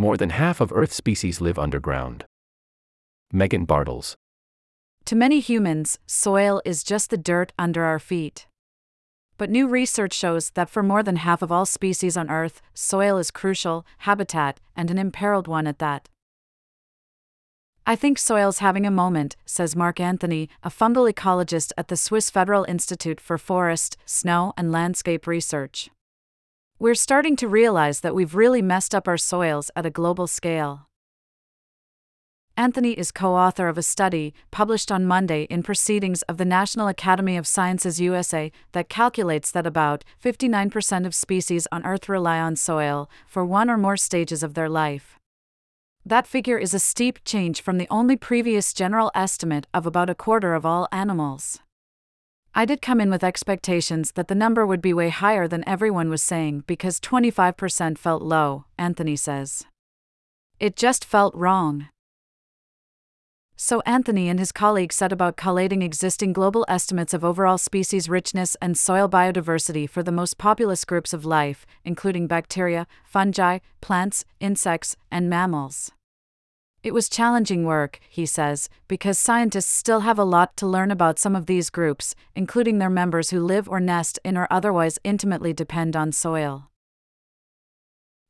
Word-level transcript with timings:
More 0.00 0.16
than 0.16 0.30
half 0.30 0.62
of 0.62 0.72
Earth's 0.72 0.96
species 0.96 1.42
live 1.42 1.58
underground. 1.58 2.24
Meghan 3.34 3.66
Bartels. 3.66 4.16
To 5.04 5.14
many 5.14 5.40
humans, 5.40 5.98
soil 6.06 6.62
is 6.64 6.82
just 6.82 7.10
the 7.10 7.18
dirt 7.18 7.52
under 7.58 7.84
our 7.84 7.98
feet. 7.98 8.46
But 9.36 9.50
new 9.50 9.68
research 9.68 10.14
shows 10.14 10.52
that 10.52 10.70
for 10.70 10.82
more 10.82 11.02
than 11.02 11.16
half 11.16 11.42
of 11.42 11.52
all 11.52 11.66
species 11.66 12.16
on 12.16 12.30
Earth, 12.30 12.62
soil 12.72 13.18
is 13.18 13.30
crucial, 13.30 13.84
habitat, 13.98 14.58
and 14.74 14.90
an 14.90 14.96
imperiled 14.96 15.46
one 15.46 15.66
at 15.66 15.80
that. 15.80 16.08
I 17.86 17.94
think 17.94 18.18
soil's 18.18 18.60
having 18.60 18.86
a 18.86 18.90
moment, 18.90 19.36
says 19.44 19.76
Mark 19.76 20.00
Anthony, 20.00 20.48
a 20.62 20.70
fungal 20.70 21.12
ecologist 21.12 21.72
at 21.76 21.88
the 21.88 21.96
Swiss 21.98 22.30
Federal 22.30 22.64
Institute 22.64 23.20
for 23.20 23.36
Forest, 23.36 23.98
Snow, 24.06 24.54
and 24.56 24.72
Landscape 24.72 25.26
Research. 25.26 25.90
We're 26.82 26.94
starting 26.94 27.36
to 27.36 27.46
realize 27.46 28.00
that 28.00 28.14
we've 28.14 28.34
really 28.34 28.62
messed 28.62 28.94
up 28.94 29.06
our 29.06 29.18
soils 29.18 29.70
at 29.76 29.84
a 29.84 29.90
global 29.90 30.26
scale. 30.26 30.88
Anthony 32.56 32.92
is 32.92 33.12
co 33.12 33.34
author 33.34 33.68
of 33.68 33.76
a 33.76 33.82
study, 33.82 34.32
published 34.50 34.90
on 34.90 35.04
Monday 35.04 35.42
in 35.50 35.62
Proceedings 35.62 36.22
of 36.22 36.38
the 36.38 36.46
National 36.46 36.88
Academy 36.88 37.36
of 37.36 37.46
Sciences 37.46 38.00
USA, 38.00 38.50
that 38.72 38.88
calculates 38.88 39.50
that 39.50 39.66
about 39.66 40.04
59% 40.24 41.04
of 41.04 41.14
species 41.14 41.68
on 41.70 41.84
Earth 41.84 42.08
rely 42.08 42.40
on 42.40 42.56
soil 42.56 43.10
for 43.26 43.44
one 43.44 43.68
or 43.68 43.76
more 43.76 43.98
stages 43.98 44.42
of 44.42 44.54
their 44.54 44.70
life. 44.70 45.18
That 46.06 46.26
figure 46.26 46.56
is 46.56 46.72
a 46.72 46.78
steep 46.78 47.18
change 47.26 47.60
from 47.60 47.76
the 47.76 47.88
only 47.90 48.16
previous 48.16 48.72
general 48.72 49.10
estimate 49.14 49.66
of 49.74 49.84
about 49.84 50.08
a 50.08 50.14
quarter 50.14 50.54
of 50.54 50.64
all 50.64 50.88
animals. 50.90 51.60
I 52.54 52.64
did 52.64 52.82
come 52.82 53.00
in 53.00 53.10
with 53.10 53.22
expectations 53.22 54.12
that 54.12 54.26
the 54.26 54.34
number 54.34 54.66
would 54.66 54.82
be 54.82 54.92
way 54.92 55.08
higher 55.08 55.46
than 55.46 55.68
everyone 55.68 56.10
was 56.10 56.22
saying 56.22 56.64
because 56.66 56.98
25% 56.98 57.96
felt 57.96 58.22
low, 58.22 58.64
Anthony 58.76 59.14
says. 59.14 59.64
It 60.58 60.74
just 60.74 61.04
felt 61.04 61.34
wrong. 61.34 61.88
So 63.56 63.82
Anthony 63.86 64.28
and 64.28 64.38
his 64.38 64.52
colleagues 64.52 64.96
set 64.96 65.12
about 65.12 65.36
collating 65.36 65.82
existing 65.82 66.32
global 66.32 66.64
estimates 66.66 67.14
of 67.14 67.24
overall 67.24 67.58
species 67.58 68.08
richness 68.08 68.56
and 68.60 68.76
soil 68.76 69.08
biodiversity 69.08 69.88
for 69.88 70.02
the 70.02 70.10
most 70.10 70.38
populous 70.38 70.84
groups 70.84 71.12
of 71.12 71.26
life, 71.26 71.66
including 71.84 72.26
bacteria, 72.26 72.86
fungi, 73.04 73.58
plants, 73.80 74.24
insects, 74.40 74.96
and 75.10 75.28
mammals. 75.28 75.92
It 76.82 76.94
was 76.94 77.10
challenging 77.10 77.64
work, 77.64 78.00
he 78.08 78.24
says, 78.24 78.70
because 78.88 79.18
scientists 79.18 79.70
still 79.70 80.00
have 80.00 80.18
a 80.18 80.24
lot 80.24 80.56
to 80.56 80.66
learn 80.66 80.90
about 80.90 81.18
some 81.18 81.36
of 81.36 81.44
these 81.44 81.68
groups, 81.68 82.14
including 82.34 82.78
their 82.78 82.88
members 82.88 83.28
who 83.28 83.40
live 83.40 83.68
or 83.68 83.80
nest 83.80 84.18
in 84.24 84.38
or 84.38 84.48
otherwise 84.50 84.98
intimately 85.04 85.52
depend 85.52 85.94
on 85.94 86.10
soil. 86.10 86.70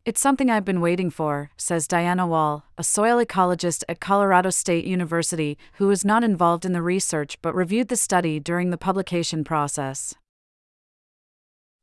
It's 0.04 0.20
something 0.20 0.50
I've 0.50 0.64
been 0.64 0.80
waiting 0.80 1.10
for, 1.10 1.50
says 1.56 1.86
Diana 1.86 2.26
Wall, 2.26 2.64
a 2.76 2.82
soil 2.82 3.24
ecologist 3.24 3.84
at 3.88 4.00
Colorado 4.00 4.50
State 4.50 4.84
University 4.84 5.56
who 5.74 5.86
was 5.86 6.04
not 6.04 6.24
involved 6.24 6.64
in 6.64 6.72
the 6.72 6.82
research 6.82 7.38
but 7.42 7.54
reviewed 7.54 7.86
the 7.86 7.96
study 7.96 8.40
during 8.40 8.70
the 8.70 8.78
publication 8.78 9.44
process. 9.44 10.14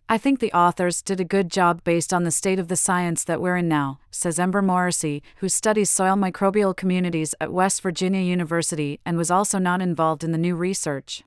I 0.09 0.17
think 0.17 0.39
the 0.39 0.53
authors 0.53 1.01
did 1.01 1.19
a 1.19 1.25
good 1.25 1.51
job 1.51 1.83
based 1.83 2.13
on 2.13 2.23
the 2.23 2.31
state 2.31 2.59
of 2.59 2.69
the 2.69 2.77
science 2.77 3.25
that 3.25 3.41
we're 3.41 3.57
in 3.57 3.67
now, 3.67 3.99
says 4.09 4.39
Ember 4.39 4.61
Morrissey, 4.61 5.21
who 5.37 5.49
studies 5.49 5.89
soil 5.89 6.15
microbial 6.15 6.73
communities 6.73 7.35
at 7.41 7.51
West 7.51 7.81
Virginia 7.81 8.21
University 8.21 9.01
and 9.05 9.17
was 9.17 9.29
also 9.29 9.59
not 9.59 9.81
involved 9.81 10.23
in 10.23 10.31
the 10.31 10.37
new 10.37 10.55
research. 10.55 11.25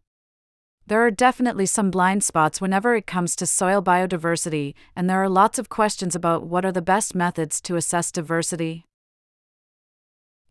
There 0.87 1.05
are 1.05 1.11
definitely 1.11 1.67
some 1.67 1.91
blind 1.91 2.25
spots 2.25 2.63
whenever 2.63 2.95
it 2.95 3.07
comes 3.07 3.37
to 3.37 3.47
soil 3.47 3.83
biodiversity, 3.83 4.73
and 4.97 5.11
there 5.11 5.23
are 5.23 5.29
lots 5.29 5.59
of 5.59 5.69
questions 5.69 6.15
about 6.15 6.47
what 6.47 6.65
are 6.65 6.73
the 6.73 6.81
best 6.81 7.15
methods 7.15 7.61
to 7.61 7.77
assess 7.77 8.11
diversity. 8.11 8.87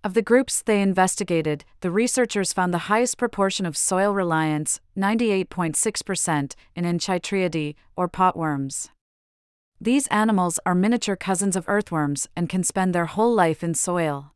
Of 0.01 0.13
the 0.13 0.21
groups 0.21 0.61
they 0.61 0.81
investigated, 0.81 1.65
the 1.81 1.91
researchers 1.91 2.53
found 2.53 2.73
the 2.73 2.87
highest 2.87 3.17
proportion 3.17 3.65
of 3.65 3.75
soil 3.75 4.13
reliance, 4.13 4.79
98.6%, 4.97 6.55
in 6.73 6.85
Enchytraeidae, 6.85 7.75
or 7.97 8.07
potworms. 8.07 8.91
These 9.81 10.07
animals 10.07 10.57
are 10.65 10.73
miniature 10.73 11.17
cousins 11.17 11.57
of 11.57 11.67
earthworms 11.67 12.29
and 12.33 12.47
can 12.47 12.63
spend 12.63 12.95
their 12.95 13.07
whole 13.07 13.33
life 13.33 13.61
in 13.61 13.73
soil. 13.73 14.31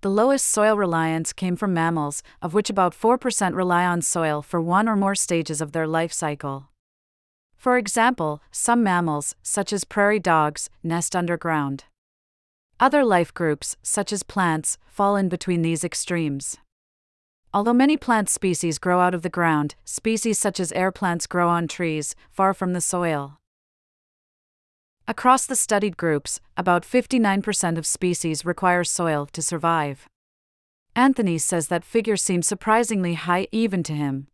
The 0.00 0.10
lowest 0.10 0.48
soil 0.48 0.76
reliance 0.76 1.32
came 1.32 1.54
from 1.54 1.72
mammals, 1.72 2.24
of 2.40 2.52
which 2.52 2.68
about 2.68 2.92
4% 2.92 3.54
rely 3.54 3.86
on 3.86 4.02
soil 4.02 4.42
for 4.42 4.60
one 4.60 4.88
or 4.88 4.96
more 4.96 5.14
stages 5.14 5.60
of 5.60 5.70
their 5.70 5.86
life 5.86 6.12
cycle. 6.12 6.70
For 7.56 7.78
example, 7.78 8.42
some 8.50 8.82
mammals, 8.82 9.36
such 9.44 9.72
as 9.72 9.84
prairie 9.84 10.18
dogs, 10.18 10.70
nest 10.82 11.14
underground. 11.14 11.84
Other 12.82 13.04
life 13.04 13.32
groups, 13.32 13.76
such 13.84 14.12
as 14.12 14.24
plants, 14.24 14.76
fall 14.88 15.14
in 15.14 15.28
between 15.28 15.62
these 15.62 15.84
extremes. 15.84 16.56
Although 17.54 17.74
many 17.74 17.96
plant 17.96 18.28
species 18.28 18.80
grow 18.80 18.98
out 18.98 19.14
of 19.14 19.22
the 19.22 19.28
ground, 19.28 19.76
species 19.84 20.36
such 20.36 20.58
as 20.58 20.72
air 20.72 20.90
plants 20.90 21.28
grow 21.28 21.48
on 21.48 21.68
trees, 21.68 22.16
far 22.32 22.52
from 22.52 22.72
the 22.72 22.80
soil. 22.80 23.38
Across 25.06 25.46
the 25.46 25.54
studied 25.54 25.96
groups, 25.96 26.40
about 26.56 26.82
59% 26.82 27.78
of 27.78 27.86
species 27.86 28.44
require 28.44 28.82
soil 28.82 29.26
to 29.26 29.40
survive. 29.40 30.08
Anthony 30.96 31.38
says 31.38 31.68
that 31.68 31.84
figure 31.84 32.16
seems 32.16 32.48
surprisingly 32.48 33.14
high 33.14 33.46
even 33.52 33.84
to 33.84 33.92
him. 33.92 34.26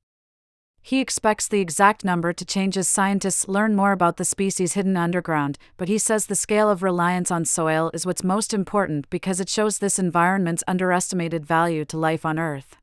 He 0.88 1.00
expects 1.00 1.46
the 1.46 1.60
exact 1.60 2.02
number 2.02 2.32
to 2.32 2.46
change 2.46 2.78
as 2.78 2.88
scientists 2.88 3.46
learn 3.46 3.76
more 3.76 3.92
about 3.92 4.16
the 4.16 4.24
species 4.24 4.72
hidden 4.72 4.96
underground, 4.96 5.58
but 5.76 5.86
he 5.86 5.98
says 5.98 6.24
the 6.24 6.34
scale 6.34 6.70
of 6.70 6.82
reliance 6.82 7.30
on 7.30 7.44
soil 7.44 7.90
is 7.92 8.06
what's 8.06 8.24
most 8.24 8.54
important 8.54 9.10
because 9.10 9.38
it 9.38 9.50
shows 9.50 9.80
this 9.80 9.98
environment's 9.98 10.64
underestimated 10.66 11.44
value 11.44 11.84
to 11.84 11.98
life 11.98 12.24
on 12.24 12.38
Earth. 12.38 12.78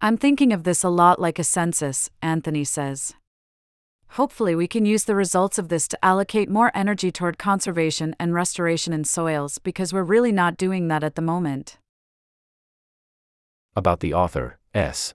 I'm 0.00 0.16
thinking 0.16 0.50
of 0.50 0.64
this 0.64 0.82
a 0.82 0.88
lot 0.88 1.20
like 1.20 1.38
a 1.38 1.44
census, 1.44 2.08
Anthony 2.22 2.64
says. 2.64 3.12
Hopefully, 4.12 4.54
we 4.54 4.66
can 4.66 4.86
use 4.86 5.04
the 5.04 5.14
results 5.14 5.58
of 5.58 5.68
this 5.68 5.86
to 5.88 6.02
allocate 6.02 6.48
more 6.48 6.72
energy 6.74 7.12
toward 7.12 7.36
conservation 7.36 8.16
and 8.18 8.32
restoration 8.32 8.94
in 8.94 9.04
soils 9.04 9.58
because 9.58 9.92
we're 9.92 10.02
really 10.04 10.32
not 10.32 10.56
doing 10.56 10.88
that 10.88 11.04
at 11.04 11.16
the 11.16 11.20
moment. 11.20 11.76
About 13.76 14.00
the 14.00 14.14
author, 14.14 14.58
S. 14.72 15.12